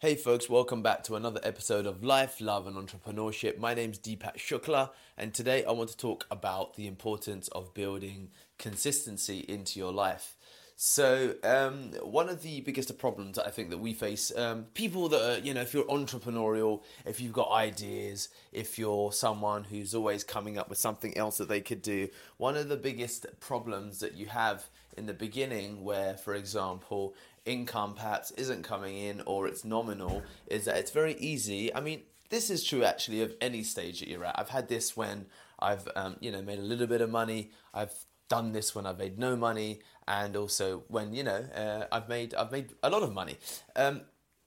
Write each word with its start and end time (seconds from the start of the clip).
Hey 0.00 0.14
folks, 0.14 0.48
welcome 0.48 0.80
back 0.80 1.02
to 1.04 1.16
another 1.16 1.40
episode 1.42 1.84
of 1.84 2.04
Life, 2.04 2.40
Love 2.40 2.68
and 2.68 2.76
Entrepreneurship. 2.76 3.58
My 3.58 3.74
name's 3.74 3.98
Deepak 3.98 4.36
Shukla, 4.36 4.90
and 5.16 5.34
today 5.34 5.64
I 5.64 5.72
want 5.72 5.90
to 5.90 5.96
talk 5.96 6.24
about 6.30 6.76
the 6.76 6.86
importance 6.86 7.48
of 7.48 7.74
building 7.74 8.30
consistency 8.58 9.40
into 9.48 9.80
your 9.80 9.90
life. 9.90 10.36
So, 10.76 11.34
um, 11.42 11.90
one 12.04 12.28
of 12.28 12.42
the 12.42 12.60
biggest 12.60 12.96
problems 12.96 13.40
I 13.40 13.50
think 13.50 13.70
that 13.70 13.78
we 13.78 13.92
face, 13.92 14.30
um, 14.36 14.66
people 14.74 15.08
that 15.08 15.20
are, 15.20 15.40
you 15.40 15.52
know, 15.52 15.62
if 15.62 15.74
you're 15.74 15.82
entrepreneurial, 15.86 16.84
if 17.04 17.20
you've 17.20 17.32
got 17.32 17.50
ideas, 17.50 18.28
if 18.52 18.78
you're 18.78 19.10
someone 19.10 19.64
who's 19.64 19.96
always 19.96 20.22
coming 20.22 20.58
up 20.58 20.68
with 20.68 20.78
something 20.78 21.18
else 21.18 21.38
that 21.38 21.48
they 21.48 21.60
could 21.60 21.82
do, 21.82 22.08
one 22.36 22.56
of 22.56 22.68
the 22.68 22.76
biggest 22.76 23.26
problems 23.40 23.98
that 23.98 24.14
you 24.14 24.26
have 24.26 24.68
in 24.96 25.06
the 25.06 25.14
beginning, 25.14 25.82
where, 25.82 26.16
for 26.16 26.34
example, 26.34 27.16
income 27.48 27.94
perhaps 27.94 28.30
isn't 28.32 28.62
coming 28.62 28.96
in 28.96 29.22
or 29.26 29.48
it's 29.48 29.64
nominal 29.64 30.22
is 30.46 30.66
that 30.66 30.76
it's 30.76 30.90
very 30.90 31.14
easy. 31.14 31.74
I 31.74 31.80
mean, 31.80 32.02
this 32.30 32.50
is 32.50 32.62
true 32.62 32.84
actually 32.84 33.22
of 33.22 33.34
any 33.40 33.62
stage 33.62 34.00
that 34.00 34.08
you're 34.08 34.24
at. 34.24 34.38
I've 34.38 34.50
had 34.50 34.68
this 34.68 34.96
when 34.96 35.26
I've 35.58 35.88
um, 35.96 36.16
you 36.20 36.30
know 36.30 36.42
made 36.42 36.58
a 36.58 36.62
little 36.62 36.86
bit 36.86 37.00
of 37.00 37.10
money. 37.10 37.50
I've 37.72 37.94
done 38.28 38.52
this 38.52 38.74
when 38.74 38.86
I've 38.86 38.98
made 38.98 39.18
no 39.18 39.36
money, 39.36 39.80
and 40.06 40.36
also 40.36 40.84
when 40.88 41.14
you 41.14 41.24
know 41.24 41.44
uh, 41.54 41.86
I've 41.90 42.08
made 42.08 42.34
I've 42.34 42.52
made 42.52 42.74
a 42.82 42.90
lot 42.90 43.02
of 43.02 43.12
money. 43.12 43.36
Um, 43.74 44.02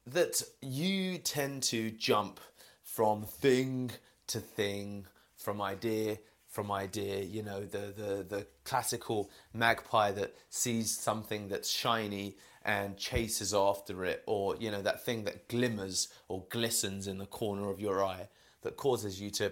that 0.08 0.42
you 0.62 1.18
tend 1.20 1.64
to 1.64 1.92
jump 1.92 2.40
from 2.82 3.24
thing 3.24 3.92
to 4.28 4.40
thing, 4.40 5.06
from 5.36 5.62
idea 5.62 6.18
from 6.52 6.70
idea. 6.70 7.24
You 7.24 7.42
know 7.42 7.62
the 7.62 7.94
the 7.96 8.26
the 8.28 8.48
classical 8.64 9.32
magpie 9.54 10.12
that 10.12 10.36
sees 10.50 10.96
something 10.96 11.48
that's 11.48 11.70
shiny 11.70 12.38
and 12.64 12.96
chases 12.98 13.54
after 13.54 14.06
it, 14.06 14.22
or 14.28 14.56
you 14.58 14.70
know 14.70 14.84
that 14.84 15.04
thing 15.04 15.24
that 15.24 15.48
glimmers 15.48 16.10
or 16.28 16.46
glistens 16.50 17.08
in 17.08 17.18
the 17.18 17.26
corner 17.26 17.72
of 17.72 17.80
your 17.80 18.06
eye 18.06 18.28
that 18.62 18.78
causes 18.78 19.20
you 19.20 19.32
to 19.32 19.52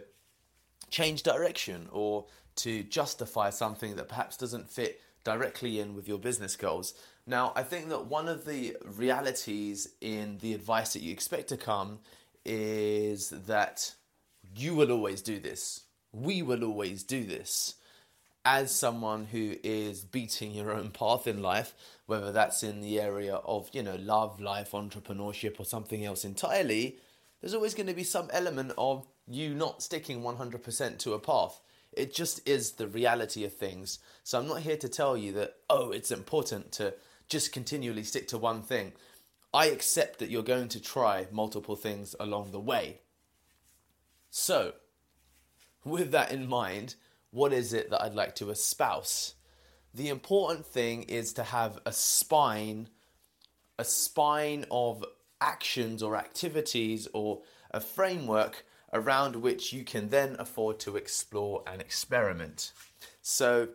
change 0.91 1.23
direction 1.23 1.87
or 1.91 2.25
to 2.55 2.83
justify 2.83 3.49
something 3.49 3.95
that 3.95 4.09
perhaps 4.09 4.37
doesn't 4.37 4.69
fit 4.69 5.01
directly 5.23 5.79
in 5.79 5.95
with 5.95 6.07
your 6.07 6.17
business 6.19 6.55
goals. 6.55 6.93
Now, 7.25 7.53
I 7.55 7.63
think 7.63 7.89
that 7.89 8.05
one 8.05 8.27
of 8.27 8.45
the 8.45 8.75
realities 8.83 9.87
in 10.01 10.37
the 10.39 10.53
advice 10.53 10.93
that 10.93 11.01
you 11.01 11.11
expect 11.11 11.49
to 11.49 11.57
come 11.57 11.99
is 12.43 13.29
that 13.29 13.93
you 14.55 14.75
will 14.75 14.91
always 14.91 15.21
do 15.21 15.39
this. 15.39 15.81
We 16.11 16.41
will 16.41 16.63
always 16.63 17.03
do 17.03 17.23
this 17.23 17.75
as 18.45 18.73
someone 18.73 19.25
who 19.25 19.55
is 19.63 20.03
beating 20.03 20.51
your 20.51 20.71
own 20.71 20.89
path 20.91 21.27
in 21.27 21.41
life, 21.41 21.73
whether 22.05 22.31
that's 22.31 22.63
in 22.63 22.81
the 22.81 22.99
area 22.99 23.35
of, 23.35 23.69
you 23.73 23.83
know, 23.83 23.97
love, 23.97 24.39
life, 24.39 24.71
entrepreneurship, 24.71 25.59
or 25.59 25.65
something 25.65 26.05
else 26.05 26.23
entirely, 26.23 26.97
there's 27.41 27.53
always 27.53 27.73
going 27.73 27.87
to 27.87 27.93
be 27.93 28.03
some 28.03 28.29
element 28.31 28.71
of 28.77 29.05
you 29.27 29.53
not 29.53 29.83
sticking 29.83 30.21
100% 30.21 30.97
to 30.99 31.13
a 31.13 31.19
path. 31.19 31.61
It 31.91 32.13
just 32.13 32.47
is 32.47 32.73
the 32.73 32.87
reality 32.87 33.43
of 33.43 33.53
things. 33.53 33.99
So 34.23 34.39
I'm 34.39 34.47
not 34.47 34.61
here 34.61 34.77
to 34.77 34.89
tell 34.89 35.17
you 35.17 35.31
that, 35.33 35.55
oh, 35.69 35.91
it's 35.91 36.11
important 36.11 36.71
to 36.73 36.93
just 37.27 37.51
continually 37.51 38.03
stick 38.03 38.27
to 38.29 38.37
one 38.37 38.61
thing. 38.61 38.93
I 39.53 39.67
accept 39.67 40.19
that 40.19 40.29
you're 40.29 40.43
going 40.43 40.69
to 40.69 40.81
try 40.81 41.27
multiple 41.31 41.75
things 41.75 42.15
along 42.19 42.51
the 42.51 42.59
way. 42.59 43.01
So, 44.29 44.73
with 45.83 46.11
that 46.11 46.31
in 46.31 46.47
mind, 46.47 46.95
what 47.31 47.53
is 47.53 47.73
it 47.73 47.89
that 47.89 48.01
I'd 48.01 48.15
like 48.15 48.35
to 48.35 48.49
espouse? 48.49 49.35
The 49.93 50.09
important 50.09 50.65
thing 50.65 51.03
is 51.03 51.33
to 51.33 51.43
have 51.43 51.79
a 51.85 51.91
spine, 51.91 52.89
a 53.77 53.83
spine 53.83 54.65
of 54.69 55.03
actions 55.41 56.03
or 56.03 56.15
activities 56.15 57.07
or 57.13 57.41
a 57.71 57.79
framework 57.79 58.65
around 58.93 59.35
which 59.35 59.71
you 59.71 59.83
can 59.83 60.09
then 60.09 60.35
afford 60.39 60.79
to 60.79 60.95
explore 60.95 61.63
and 61.67 61.81
experiment. 61.81 62.71
So, 63.21 63.69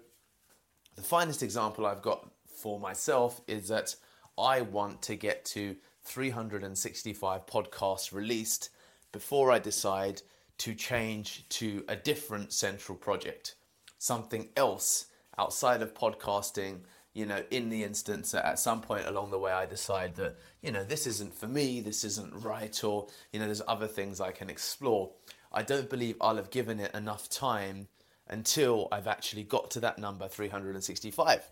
the 0.96 1.02
finest 1.02 1.42
example 1.42 1.86
I've 1.86 2.02
got 2.02 2.28
for 2.46 2.78
myself 2.78 3.40
is 3.46 3.68
that 3.68 3.96
I 4.38 4.62
want 4.62 5.02
to 5.02 5.16
get 5.16 5.44
to 5.46 5.76
365 6.04 7.46
podcasts 7.46 8.12
released 8.12 8.70
before 9.12 9.50
I 9.50 9.58
decide 9.58 10.22
to 10.58 10.74
change 10.74 11.48
to 11.50 11.84
a 11.88 11.96
different 11.96 12.52
central 12.52 12.96
project, 12.96 13.56
something 13.98 14.48
else 14.56 15.06
outside 15.38 15.82
of 15.82 15.94
podcasting. 15.94 16.80
You 17.12 17.26
know, 17.26 17.44
in 17.52 17.70
the 17.70 17.84
instance 17.84 18.32
that 18.32 18.44
at 18.44 18.58
some 18.58 18.80
point 18.80 19.06
along 19.06 19.30
the 19.30 19.38
way 19.38 19.52
I 19.52 19.66
decide 19.66 20.16
that, 20.16 20.36
you 20.62 20.72
know, 20.72 20.82
this 20.82 21.06
isn't 21.06 21.32
for 21.32 21.46
me, 21.46 21.80
this 21.80 22.02
isn't 22.02 22.42
right, 22.42 22.82
or, 22.82 23.06
you 23.32 23.38
know, 23.38 23.46
there's 23.46 23.62
other 23.68 23.86
things 23.86 24.20
I 24.20 24.32
can 24.32 24.50
explore. 24.50 25.12
I 25.52 25.62
don't 25.62 25.88
believe 25.88 26.16
I'll 26.20 26.34
have 26.34 26.50
given 26.50 26.80
it 26.80 26.92
enough 26.92 27.28
time 27.28 27.86
until 28.26 28.88
I've 28.90 29.06
actually 29.06 29.44
got 29.44 29.70
to 29.72 29.80
that 29.80 29.98
number 29.98 30.26
365. 30.26 31.48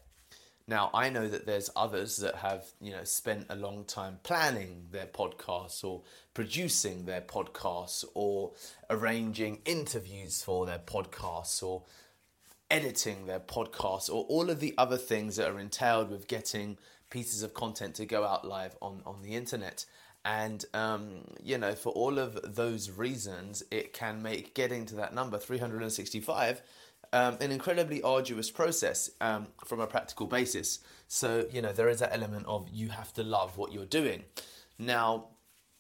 Now 0.67 0.91
I 0.95 1.11
know 1.11 1.29
that 1.29 1.47
there's 1.47 1.71
others 1.75 2.19
that 2.19 2.37
have 2.37 2.65
you 2.81 2.93
know 2.93 3.05
spent 3.05 3.47
a 3.51 3.57
long 3.57 3.85
time 3.85 4.19
planning 4.23 4.87
their 4.91 5.07
podcasts 5.07 5.85
or 5.85 6.03
producing 6.35 7.05
their 7.05 7.21
podcasts 7.21 8.05
or 8.15 8.53
arranging 8.89 9.61
interviews 9.65 10.43
for 10.43 10.67
their 10.67 10.79
podcasts 10.79 11.63
or 11.63 11.83
editing 12.71 13.27
their 13.27 13.41
podcasts 13.41 14.09
or 14.09 14.25
all 14.25 14.49
of 14.49 14.59
the 14.59 14.75
other 14.79 14.97
things 14.97 15.37
that 15.37 15.51
are 15.51 15.61
entailed 15.61 16.11
with 16.11 16.27
getting 16.27 16.79
pieces 17.11 17.43
of 17.43 17.53
content 17.53 17.95
to 17.95 18.07
go 18.07 18.25
out 18.25 18.47
live 18.47 18.75
on, 18.81 19.03
on 19.05 19.21
the 19.23 19.35
internet. 19.35 19.85
And, 20.25 20.65
um, 20.73 21.25
you 21.43 21.59
know, 21.59 21.75
for 21.75 21.91
all 21.91 22.19
of 22.19 22.55
those 22.55 22.91
reasons, 22.91 23.63
it 23.71 23.93
can 23.93 24.23
make 24.23 24.55
getting 24.55 24.87
to 24.87 24.95
that 24.97 25.15
number 25.15 25.37
365 25.37 26.63
um, 27.13 27.37
an 27.41 27.53
incredibly 27.53 28.03
arduous 28.03 28.51
process 28.51 29.11
um, 29.21 29.47
from 29.65 29.81
a 29.81 29.87
practical 29.87 30.27
basis. 30.27 30.81
So, 31.09 31.47
you 31.53 31.61
know, 31.61 31.73
there 31.73 31.89
is 31.89 32.01
that 32.01 32.13
element 32.13 32.47
of 32.47 32.69
you 32.73 32.89
have 32.89 33.13
to 33.15 33.23
love 33.23 33.59
what 33.59 33.73
you're 33.73 33.85
doing. 33.85 34.25
Now, 34.79 35.27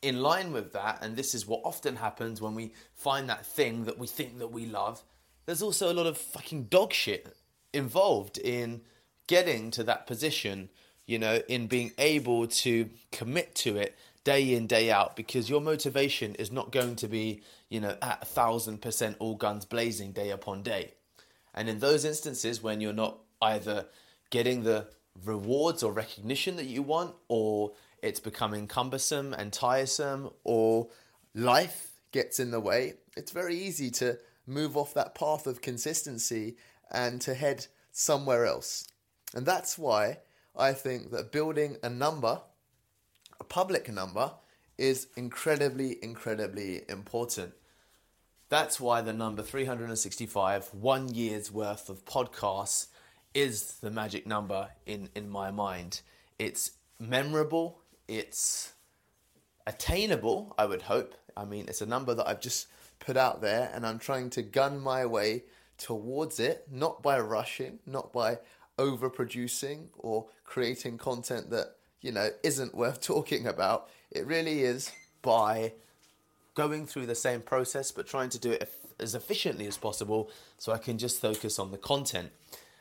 in 0.02 0.20
line 0.20 0.52
with 0.52 0.72
that, 0.72 0.98
and 1.02 1.16
this 1.16 1.34
is 1.34 1.46
what 1.46 1.62
often 1.64 1.96
happens 1.96 2.40
when 2.40 2.54
we 2.54 2.72
find 2.94 3.28
that 3.28 3.46
thing 3.46 3.84
that 3.84 3.98
we 3.98 4.06
think 4.06 4.38
that 4.38 4.50
we 4.50 4.66
love, 4.66 5.02
there's 5.46 5.62
also 5.62 5.90
a 5.90 5.94
lot 5.94 6.06
of 6.06 6.18
fucking 6.18 6.64
dog 6.64 6.92
shit 6.92 7.36
involved 7.72 8.36
in 8.38 8.82
getting 9.26 9.70
to 9.70 9.84
that 9.84 10.06
position, 10.06 10.68
you 11.06 11.18
know, 11.18 11.40
in 11.48 11.66
being 11.66 11.92
able 11.98 12.46
to 12.46 12.90
commit 13.10 13.54
to 13.54 13.76
it 13.76 13.96
day 14.24 14.54
in, 14.54 14.66
day 14.66 14.90
out, 14.90 15.16
because 15.16 15.48
your 15.48 15.60
motivation 15.60 16.34
is 16.34 16.52
not 16.52 16.70
going 16.70 16.94
to 16.96 17.08
be, 17.08 17.42
you 17.70 17.80
know, 17.80 17.96
at 18.02 18.22
a 18.22 18.26
thousand 18.26 18.82
percent 18.82 19.16
all 19.18 19.34
guns 19.34 19.64
blazing 19.64 20.12
day 20.12 20.30
upon 20.30 20.62
day. 20.62 20.92
And 21.54 21.68
in 21.68 21.78
those 21.78 22.04
instances, 22.04 22.62
when 22.62 22.80
you're 22.80 22.92
not 22.92 23.18
either 23.40 23.86
getting 24.30 24.62
the 24.62 24.88
rewards 25.24 25.82
or 25.82 25.92
recognition 25.92 26.56
that 26.56 26.66
you 26.66 26.82
want, 26.82 27.14
or 27.28 27.72
it's 28.02 28.20
becoming 28.20 28.66
cumbersome 28.66 29.34
and 29.34 29.52
tiresome, 29.52 30.30
or 30.44 30.88
life 31.34 31.92
gets 32.12 32.40
in 32.40 32.50
the 32.50 32.60
way, 32.60 32.94
it's 33.16 33.32
very 33.32 33.56
easy 33.56 33.90
to 33.90 34.18
move 34.46 34.76
off 34.76 34.94
that 34.94 35.14
path 35.14 35.46
of 35.46 35.60
consistency 35.60 36.56
and 36.90 37.20
to 37.20 37.34
head 37.34 37.66
somewhere 37.90 38.46
else. 38.46 38.88
And 39.34 39.46
that's 39.46 39.78
why 39.78 40.18
I 40.56 40.72
think 40.72 41.10
that 41.10 41.32
building 41.32 41.76
a 41.82 41.88
number, 41.88 42.40
a 43.40 43.44
public 43.44 43.90
number, 43.90 44.32
is 44.78 45.08
incredibly, 45.16 46.02
incredibly 46.02 46.82
important. 46.88 47.52
That's 48.52 48.78
why 48.78 49.00
the 49.00 49.14
number 49.14 49.40
365, 49.42 50.74
one 50.74 51.08
year's 51.14 51.50
worth 51.50 51.88
of 51.88 52.04
podcasts, 52.04 52.88
is 53.32 53.78
the 53.80 53.90
magic 53.90 54.26
number 54.26 54.68
in, 54.84 55.08
in 55.14 55.30
my 55.30 55.50
mind. 55.50 56.02
It's 56.38 56.72
memorable, 57.00 57.80
it's 58.08 58.74
attainable, 59.66 60.54
I 60.58 60.66
would 60.66 60.82
hope. 60.82 61.14
I 61.34 61.46
mean, 61.46 61.64
it's 61.66 61.80
a 61.80 61.86
number 61.86 62.12
that 62.12 62.28
I've 62.28 62.42
just 62.42 62.66
put 62.98 63.16
out 63.16 63.40
there, 63.40 63.70
and 63.72 63.86
I'm 63.86 63.98
trying 63.98 64.28
to 64.28 64.42
gun 64.42 64.78
my 64.78 65.06
way 65.06 65.44
towards 65.78 66.38
it, 66.38 66.66
not 66.70 67.02
by 67.02 67.20
rushing, 67.20 67.78
not 67.86 68.12
by 68.12 68.38
overproducing 68.76 69.86
or 69.96 70.26
creating 70.44 70.98
content 70.98 71.48
that, 71.48 71.76
you 72.02 72.12
know, 72.12 72.28
isn't 72.42 72.74
worth 72.74 73.00
talking 73.12 73.46
about. 73.46 73.88
It 74.10 74.26
really 74.26 74.60
is 74.60 74.92
by 75.22 75.72
going 76.54 76.86
through 76.86 77.06
the 77.06 77.14
same 77.14 77.40
process 77.40 77.90
but 77.90 78.06
trying 78.06 78.28
to 78.30 78.38
do 78.38 78.50
it 78.50 78.70
as 79.00 79.14
efficiently 79.14 79.66
as 79.66 79.76
possible 79.76 80.30
so 80.58 80.72
I 80.72 80.78
can 80.78 80.98
just 80.98 81.20
focus 81.20 81.58
on 81.58 81.70
the 81.70 81.78
content. 81.78 82.30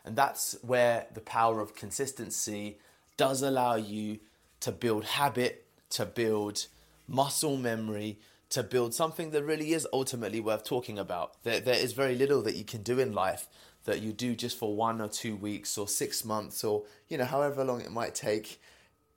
And 0.06 0.16
that's 0.16 0.58
where 0.62 1.08
the 1.14 1.22
power 1.22 1.60
of 1.60 1.76
consistency 1.76 2.78
does 3.18 3.42
allow 3.42 3.76
you 3.76 4.20
to 4.62 4.72
build 4.72 5.06
habit, 5.06 5.66
to 5.92 6.06
build 6.06 6.68
muscle 7.08 7.58
memory, 7.58 8.20
to 8.50 8.64
build 8.64 8.94
something 8.94 9.32
that 9.32 9.44
really 9.44 9.74
is 9.74 9.88
ultimately 9.94 10.40
worth 10.40 10.64
talking 10.64 11.00
about. 11.00 11.42
There, 11.44 11.60
there 11.60 11.76
is 11.76 11.94
very 11.94 12.16
little 12.16 12.42
that 12.44 12.56
you 12.56 12.64
can 12.64 12.84
do 12.84 13.00
in 13.00 13.14
life 13.14 13.48
that 13.86 14.02
you 14.02 14.12
do 14.12 14.36
just 14.36 14.58
for 14.58 14.76
one 14.76 15.02
or 15.02 15.08
two 15.08 15.36
weeks 15.36 15.78
or 15.78 15.88
six 15.88 16.24
months 16.24 16.64
or 16.64 16.84
you 17.08 17.18
know 17.18 17.26
however 17.26 17.64
long 17.64 17.82
it 17.82 17.92
might 17.92 18.14
take 18.14 18.62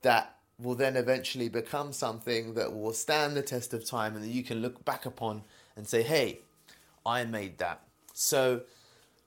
that 0.03 0.34
will 0.59 0.75
then 0.75 0.97
eventually 0.97 1.49
become 1.49 1.93
something 1.93 2.55
that 2.55 2.75
will 2.75 2.93
stand 2.93 3.37
the 3.37 3.43
test 3.43 3.75
of 3.75 3.85
time 3.85 4.15
and 4.15 4.25
that 4.25 4.31
you 4.31 4.45
can 4.45 4.62
look 4.62 4.85
back 4.85 5.05
upon 5.05 5.43
and 5.77 5.87
say, 5.87 6.03
hey, 6.03 6.41
I 7.05 7.25
made 7.25 7.59
that. 7.59 7.83
So 8.12 8.62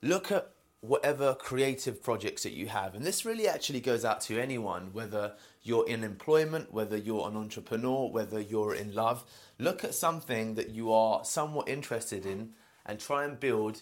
look 0.01 0.31
at 0.31 0.49
whatever 0.81 1.33
creative 1.33 2.01
projects 2.01 2.43
that 2.43 2.53
you 2.53 2.67
have. 2.67 2.95
And 2.95 3.03
this 3.03 3.25
really 3.25 3.47
actually 3.47 3.81
goes 3.81 4.05
out 4.05 4.21
to 4.21 4.39
anyone, 4.39 4.89
whether 4.93 5.33
you're 5.63 5.87
in 5.87 6.03
employment, 6.03 6.71
whether 6.71 6.95
you're 6.95 7.27
an 7.27 7.35
entrepreneur, 7.35 8.09
whether 8.09 8.39
you're 8.39 8.75
in 8.75 8.93
love. 8.93 9.25
Look 9.59 9.83
at 9.83 9.93
something 9.93 10.55
that 10.55 10.69
you 10.69 10.93
are 10.93 11.25
somewhat 11.25 11.67
interested 11.67 12.25
in 12.25 12.51
and 12.85 12.99
try 12.99 13.25
and 13.25 13.39
build 13.39 13.81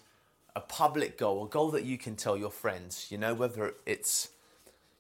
a 0.56 0.62
public 0.62 1.18
goal, 1.18 1.46
a 1.46 1.50
goal 1.50 1.70
that 1.72 1.84
you 1.84 1.98
can 1.98 2.16
tell 2.16 2.38
your 2.38 2.50
friends, 2.50 3.08
you 3.12 3.18
know, 3.18 3.34
whether 3.34 3.76
it's, 3.86 4.30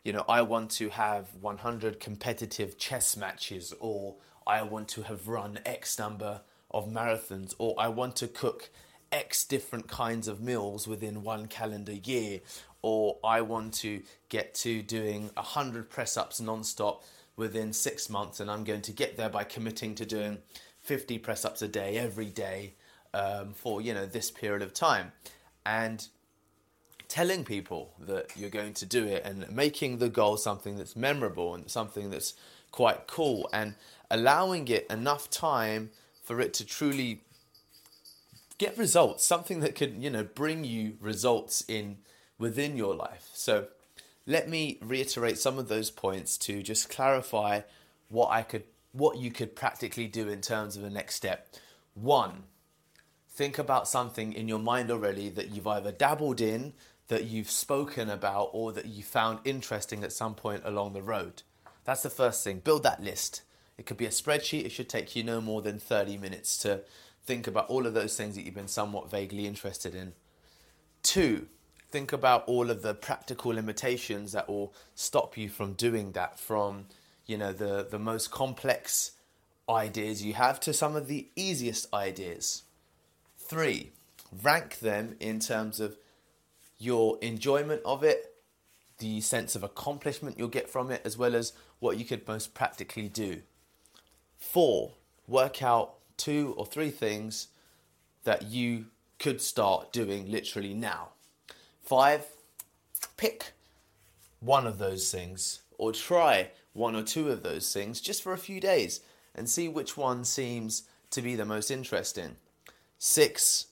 you 0.05 0.13
know, 0.13 0.23
I 0.29 0.43
want 0.43 0.69
to 0.71 0.89
have 0.89 1.29
100 1.41 1.99
competitive 1.99 2.77
chess 2.77 3.17
matches, 3.17 3.73
or 3.79 4.15
I 4.45 4.61
want 4.61 4.87
to 4.89 5.01
have 5.01 5.27
run 5.27 5.59
X 5.65 5.97
number 5.97 6.41
of 6.69 6.87
marathons, 6.87 7.55
or 7.57 7.73
I 7.79 7.87
want 7.87 8.15
to 8.17 8.27
cook 8.27 8.69
X 9.11 9.43
different 9.43 9.87
kinds 9.87 10.27
of 10.27 10.39
meals 10.39 10.87
within 10.87 11.23
one 11.23 11.47
calendar 11.47 11.91
year, 11.91 12.41
or 12.83 13.17
I 13.23 13.41
want 13.41 13.73
to 13.75 14.03
get 14.29 14.53
to 14.55 14.83
doing 14.83 15.31
100 15.33 15.89
press 15.89 16.17
ups 16.17 16.39
non 16.39 16.63
stop 16.63 17.03
within 17.35 17.73
six 17.73 18.07
months, 18.07 18.39
and 18.39 18.49
I'm 18.49 18.63
going 18.63 18.83
to 18.83 18.91
get 18.91 19.17
there 19.17 19.29
by 19.29 19.43
committing 19.43 19.95
to 19.95 20.05
doing 20.05 20.37
50 20.81 21.17
press 21.17 21.43
ups 21.43 21.63
a 21.63 21.67
day 21.67 21.97
every 21.97 22.29
day 22.29 22.75
um, 23.15 23.53
for 23.53 23.81
you 23.81 23.95
know 23.95 24.05
this 24.05 24.29
period 24.29 24.61
of 24.61 24.71
time. 24.71 25.13
And 25.65 26.07
telling 27.07 27.43
people 27.43 27.93
that 27.99 28.31
you're 28.35 28.49
going 28.49 28.73
to 28.73 28.85
do 28.85 29.05
it 29.05 29.23
and 29.25 29.49
making 29.51 29.97
the 29.97 30.09
goal 30.09 30.37
something 30.37 30.77
that's 30.77 30.95
memorable 30.95 31.53
and 31.53 31.69
something 31.69 32.09
that's 32.09 32.33
quite 32.71 33.07
cool 33.07 33.49
and 33.53 33.75
allowing 34.11 34.67
it 34.67 34.85
enough 34.89 35.29
time 35.29 35.89
for 36.23 36.39
it 36.41 36.53
to 36.53 36.65
truly 36.65 37.21
get 38.57 38.77
results 38.77 39.23
something 39.23 39.59
that 39.59 39.75
could 39.75 39.95
you 40.01 40.09
know 40.09 40.23
bring 40.23 40.63
you 40.63 40.97
results 41.01 41.63
in 41.67 41.97
within 42.37 42.75
your 42.75 42.95
life. 42.95 43.29
So 43.33 43.67
let 44.25 44.49
me 44.49 44.77
reiterate 44.81 45.37
some 45.37 45.57
of 45.57 45.67
those 45.67 45.91
points 45.91 46.37
to 46.39 46.63
just 46.63 46.89
clarify 46.89 47.61
what 48.09 48.29
I 48.29 48.41
could 48.41 48.63
what 48.91 49.17
you 49.17 49.31
could 49.31 49.55
practically 49.55 50.07
do 50.07 50.29
in 50.29 50.41
terms 50.41 50.77
of 50.77 50.83
the 50.83 50.89
next 50.89 51.15
step. 51.15 51.49
One 51.93 52.43
think 53.35 53.57
about 53.57 53.87
something 53.87 54.31
in 54.31 54.47
your 54.47 54.59
mind 54.59 54.89
already 54.89 55.27
that 55.29 55.49
you've 55.49 55.67
either 55.67 55.91
dabbled 55.91 56.39
in, 56.39 56.73
that 57.07 57.25
you've 57.25 57.49
spoken 57.49 58.09
about, 58.09 58.49
or 58.53 58.71
that 58.73 58.85
you 58.85 59.03
found 59.03 59.39
interesting 59.43 60.03
at 60.03 60.11
some 60.11 60.35
point 60.35 60.63
along 60.65 60.93
the 60.93 61.01
road. 61.01 61.43
That's 61.83 62.03
the 62.03 62.09
first 62.09 62.43
thing. 62.43 62.59
Build 62.59 62.83
that 62.83 63.03
list. 63.03 63.43
It 63.77 63.85
could 63.85 63.97
be 63.97 64.05
a 64.05 64.09
spreadsheet. 64.09 64.65
It 64.65 64.71
should 64.71 64.89
take 64.89 65.15
you 65.15 65.23
no 65.23 65.41
more 65.41 65.61
than 65.61 65.79
30 65.79 66.17
minutes 66.17 66.57
to 66.59 66.81
think 67.25 67.47
about 67.47 67.67
all 67.67 67.85
of 67.85 67.93
those 67.93 68.15
things 68.15 68.35
that 68.35 68.43
you've 68.43 68.55
been 68.55 68.67
somewhat 68.67 69.09
vaguely 69.09 69.45
interested 69.45 69.93
in. 69.93 70.13
Two, 71.03 71.47
think 71.89 72.11
about 72.11 72.43
all 72.47 72.69
of 72.69 72.81
the 72.81 72.93
practical 72.93 73.51
limitations 73.53 74.31
that 74.31 74.47
will 74.47 74.73
stop 74.95 75.37
you 75.37 75.49
from 75.49 75.73
doing 75.73 76.11
that 76.13 76.39
from, 76.39 76.85
you 77.25 77.37
know, 77.37 77.53
the, 77.53 77.87
the 77.89 77.99
most 77.99 78.31
complex 78.31 79.11
ideas 79.69 80.23
you 80.23 80.33
have 80.33 80.59
to 80.59 80.73
some 80.73 80.95
of 80.95 81.07
the 81.07 81.27
easiest 81.35 81.91
ideas. 81.93 82.63
Three, 83.37 83.91
rank 84.43 84.79
them 84.79 85.15
in 85.19 85.39
terms 85.39 85.79
of 85.79 85.97
your 86.77 87.17
enjoyment 87.21 87.81
of 87.85 88.03
it, 88.03 88.33
the 88.99 89.21
sense 89.21 89.55
of 89.55 89.63
accomplishment 89.63 90.37
you'll 90.37 90.47
get 90.47 90.69
from 90.69 90.91
it, 90.91 91.01
as 91.05 91.17
well 91.17 91.35
as 91.35 91.53
what 91.79 91.97
you 91.97 92.05
could 92.05 92.27
most 92.27 92.53
practically 92.53 93.09
do. 93.09 93.41
Four, 94.37 94.93
work 95.27 95.61
out 95.63 95.95
two 96.17 96.53
or 96.57 96.65
three 96.65 96.91
things 96.91 97.47
that 98.23 98.43
you 98.43 98.85
could 99.19 99.41
start 99.41 99.91
doing 99.91 100.29
literally 100.29 100.73
now. 100.73 101.09
Five, 101.81 102.25
pick 103.17 103.53
one 104.39 104.67
of 104.67 104.77
those 104.77 105.11
things 105.11 105.61
or 105.77 105.91
try 105.91 106.51
one 106.73 106.95
or 106.95 107.03
two 107.03 107.29
of 107.29 107.43
those 107.43 107.71
things 107.73 108.01
just 108.01 108.21
for 108.21 108.33
a 108.33 108.37
few 108.37 108.59
days 108.59 108.99
and 109.33 109.49
see 109.49 109.67
which 109.67 109.97
one 109.97 110.23
seems 110.23 110.83
to 111.11 111.21
be 111.21 111.35
the 111.35 111.45
most 111.45 111.71
interesting. 111.71 112.35
Six, 112.97 113.67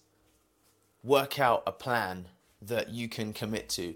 work 1.03 1.39
out 1.39 1.63
a 1.65 1.71
plan 1.71 2.27
that 2.67 2.89
you 2.89 3.07
can 3.07 3.33
commit 3.33 3.69
to. 3.69 3.95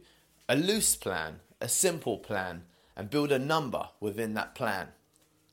A 0.50 0.56
loose 0.56 0.96
plan, 0.96 1.40
a 1.60 1.68
simple 1.68 2.18
plan, 2.18 2.64
and 2.96 3.10
build 3.10 3.32
a 3.32 3.40
number 3.40 3.90
within 4.00 4.34
that 4.34 4.56
plan 4.56 4.90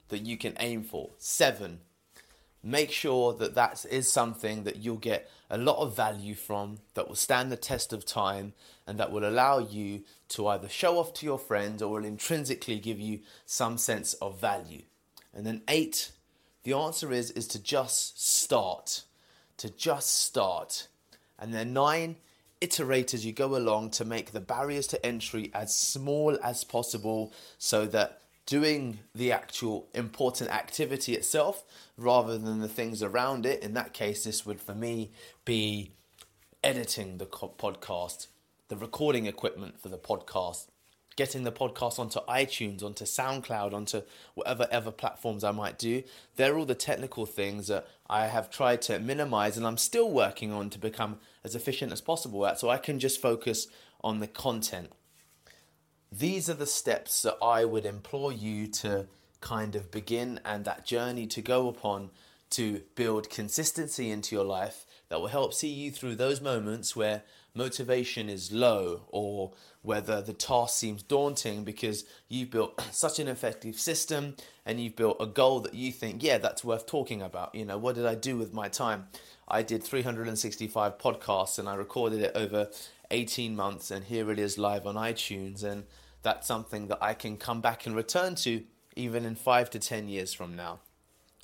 that 0.09 0.23
you 0.23 0.37
can 0.37 0.55
aim 0.61 0.83
for. 0.83 1.11
Seven, 1.19 1.81
make 2.63 2.91
sure 2.91 3.33
that 3.35 3.55
that 3.55 3.85
is 3.91 4.11
something 4.11 4.65
that 4.65 4.77
you'll 4.77 4.97
get 4.97 5.31
a 5.51 5.59
lot 5.59 5.79
of 5.79 5.97
value 5.97 6.35
from, 6.35 6.79
that 6.95 7.09
will 7.09 7.15
stand 7.15 7.51
the 7.51 7.57
test 7.57 7.93
of 7.93 8.07
time, 8.07 8.53
and 8.87 8.99
that 8.99 9.13
will 9.13 9.29
allow 9.29 9.59
you 9.59 10.03
to 10.29 10.47
either 10.49 10.69
show 10.69 10.99
off 10.99 11.13
to 11.15 11.27
your 11.27 11.39
friends 11.39 11.83
or 11.83 11.93
will 11.93 12.05
intrinsically 12.05 12.79
give 12.79 13.01
you 13.01 13.21
some 13.47 13.79
sense 13.79 14.15
of 14.15 14.41
value. 14.41 14.83
And 15.33 15.47
then 15.47 15.63
eight, 15.69 16.13
the 16.63 16.75
answer 16.75 17.13
is 17.13 17.31
is 17.33 17.47
to 17.49 17.63
just 17.63 18.23
start 18.23 19.05
to 19.59 19.71
just 19.71 20.23
start. 20.23 20.89
And 21.39 21.53
then 21.53 21.73
nine, 21.73 22.17
iterate 22.61 23.15
as 23.15 23.25
you 23.27 23.33
go 23.33 23.57
along 23.57 23.91
to 23.91 24.05
make 24.05 24.33
the 24.33 24.41
barriers 24.41 24.87
to 24.89 25.07
entry 25.07 25.51
as 25.55 25.75
small 25.75 26.39
as 26.43 26.65
possible 26.65 27.33
so 27.59 27.87
that 27.87 28.21
doing 28.47 28.99
the 29.15 29.33
actual 29.33 29.89
important 29.95 30.51
activity 30.51 31.15
itself 31.15 31.65
rather 31.97 32.37
than 32.37 32.61
the 32.61 32.69
things 32.69 33.03
around 33.03 33.47
it. 33.47 33.63
In 33.63 33.75
that 33.75 33.93
case, 33.93 34.25
this 34.25 34.45
would 34.45 34.61
for 34.61 34.75
me 34.75 35.11
be 35.45 35.93
editing 36.63 37.19
the 37.19 37.27
podcast, 37.27 38.29
the 38.69 38.77
recording 38.77 39.27
equipment 39.27 39.81
for 39.81 39.89
the 39.89 39.99
podcast, 39.99 40.67
getting 41.17 41.45
the 41.45 41.53
podcast 41.53 41.99
onto 41.99 42.21
iTunes, 42.21 42.83
onto 42.83 43.05
SoundCloud, 43.05 43.73
onto 43.73 44.03
whatever 44.35 44.67
ever 44.71 44.91
platforms 44.91 45.45
I 45.45 45.53
might 45.53 45.79
do. 45.79 46.03
They're 46.37 46.57
all 46.57 46.67
the 46.67 46.75
technical 46.75 47.27
things 47.27 47.69
that 47.69 47.87
I 48.09 48.27
have 48.27 48.51
tried 48.51 48.83
to 48.83 48.99
minimize 48.99 49.57
and 49.57 49.67
I'm 49.67 49.77
still 49.77 50.11
working 50.11 50.53
on 50.53 50.71
to 50.71 50.79
become 50.79 51.19
as 51.43 51.55
efficient 51.55 51.93
as 51.93 52.01
possible 52.01 52.47
at 52.47 52.59
so 52.59 52.69
I 52.69 52.79
can 52.79 52.99
just 52.99 53.21
focus 53.21 53.69
on 54.03 54.21
the 54.21 54.27
content. 54.27 54.91
These 56.13 56.49
are 56.49 56.55
the 56.55 56.67
steps 56.67 57.23
that 57.23 57.37
I 57.43 57.65
would 57.65 57.87
implore 57.87 58.33
you 58.33 58.67
to 58.69 59.07
kind 59.41 59.75
of 59.75 59.91
begin 59.91 60.41
and 60.45 60.65
that 60.65 60.87
journey 60.87 61.27
to 61.27 61.43
go 61.43 61.69
upon 61.69 62.11
to 62.51 62.83
build 62.95 63.29
consistency 63.31 64.11
into 64.11 64.35
your 64.35 64.45
life 64.45 64.87
that 65.09 65.21
will 65.21 65.29
help 65.29 65.55
see 65.55 65.69
you 65.69 65.91
through 65.91 66.17
those 66.17 66.41
moments 66.41 66.97
where 66.97 67.23
motivation 67.55 68.29
is 68.29 68.51
low 68.51 69.03
or 69.09 69.53
whether 69.83 70.21
the 70.21 70.33
task 70.33 70.77
seems 70.77 71.03
daunting 71.03 71.63
because 71.63 72.05
you've 72.29 72.51
built 72.51 72.81
such 72.91 73.19
an 73.19 73.29
effective 73.29 73.79
system 73.79 74.35
and 74.67 74.81
you've 74.81 74.97
built 74.97 75.17
a 75.21 75.27
goal 75.27 75.61
that 75.61 75.75
you 75.75 75.93
think, 75.93 76.23
yeah, 76.23 76.39
that's 76.39 76.65
worth 76.65 76.87
talking 76.87 77.23
about. 77.23 77.55
You 77.55 77.65
know, 77.65 77.79
what 77.79 77.95
did 77.95 78.07
I 78.07 78.15
do 78.15 78.37
with 78.37 78.53
my 78.53 78.69
time? 78.69 79.09
I 79.47 79.63
did 79.63 79.83
365 79.83 80.99
podcasts 80.99 81.59
and 81.59 81.69
I 81.69 81.75
recorded 81.75 82.23
it 82.23 82.33
over 82.35 82.69
18 83.11 83.55
months, 83.55 83.91
and 83.91 84.05
here 84.05 84.31
it 84.31 84.39
is 84.39 84.59
live 84.59 84.87
on 84.87 84.95
iTunes. 84.95 85.63
And 85.63 85.85
that's 86.23 86.47
something 86.47 86.89
that 86.89 86.99
I 87.03 87.15
can 87.15 87.37
come 87.37 87.61
back 87.61 87.87
and 87.87 87.95
return 87.95 88.35
to 88.37 88.63
even 88.97 89.25
in 89.25 89.35
five 89.35 89.71
to 89.71 89.79
10 89.79 90.09
years 90.09 90.33
from 90.33 90.57
now. 90.57 90.81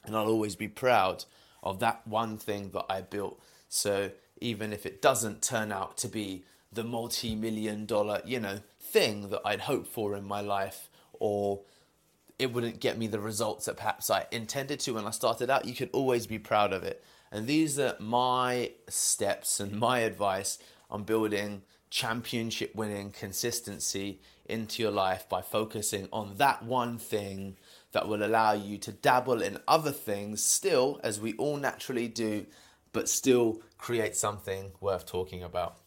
And 0.04 0.16
I'll 0.16 0.28
always 0.28 0.56
be 0.56 0.68
proud 0.68 1.24
of 1.62 1.80
that 1.80 2.06
one 2.06 2.38
thing 2.38 2.70
that 2.70 2.86
I 2.88 3.02
built. 3.02 3.40
So 3.68 4.10
even 4.40 4.72
if 4.72 4.86
it 4.86 5.02
doesn't 5.02 5.42
turn 5.42 5.72
out 5.72 5.96
to 5.98 6.08
be 6.08 6.44
the 6.72 6.84
multi 6.84 7.34
million 7.34 7.86
dollar, 7.86 8.22
you 8.24 8.40
know, 8.40 8.60
thing 8.80 9.30
that 9.30 9.42
I'd 9.44 9.60
hoped 9.60 9.88
for 9.88 10.16
in 10.16 10.24
my 10.24 10.40
life, 10.40 10.88
or 11.12 11.60
it 12.38 12.52
wouldn't 12.52 12.80
get 12.80 12.96
me 12.96 13.06
the 13.06 13.20
results 13.20 13.66
that 13.66 13.76
perhaps 13.76 14.10
I 14.10 14.26
intended 14.30 14.80
to 14.80 14.94
when 14.94 15.06
I 15.06 15.10
started 15.10 15.50
out, 15.50 15.66
you 15.66 15.74
could 15.74 15.90
always 15.92 16.26
be 16.26 16.38
proud 16.38 16.72
of 16.72 16.82
it. 16.82 17.04
And 17.30 17.46
these 17.46 17.78
are 17.78 17.96
my 18.00 18.72
steps 18.88 19.60
and 19.60 19.78
my 19.78 20.00
advice 20.00 20.58
on 20.90 21.04
building 21.04 21.62
championship 21.90 22.74
winning 22.74 23.10
consistency 23.10 24.20
into 24.46 24.82
your 24.82 24.90
life 24.90 25.28
by 25.28 25.42
focusing 25.42 26.08
on 26.12 26.36
that 26.36 26.62
one 26.64 26.98
thing 26.98 27.56
that 27.92 28.08
will 28.08 28.24
allow 28.24 28.52
you 28.52 28.78
to 28.78 28.92
dabble 28.92 29.42
in 29.42 29.58
other 29.66 29.90
things 29.90 30.42
still, 30.42 31.00
as 31.02 31.20
we 31.20 31.34
all 31.34 31.56
naturally 31.56 32.08
do, 32.08 32.46
but 32.92 33.08
still 33.08 33.60
create 33.78 34.16
something 34.16 34.72
worth 34.80 35.06
talking 35.06 35.42
about. 35.42 35.78